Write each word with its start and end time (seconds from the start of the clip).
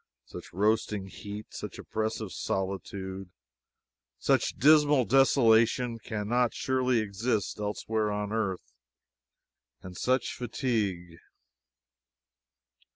Such 0.25 0.51
roasting 0.51 1.05
heat, 1.05 1.45
such 1.53 1.77
oppressive 1.77 2.31
solitude, 2.31 3.27
and 3.27 3.27
such 4.17 4.55
dismal 4.57 5.05
desolation 5.05 5.99
can 5.99 6.27
not 6.27 6.55
surely 6.55 6.97
exist 6.97 7.59
elsewhere 7.59 8.09
on 8.11 8.31
earth. 8.33 8.73
And 9.83 9.95
such 9.95 10.33
fatigue! 10.33 11.19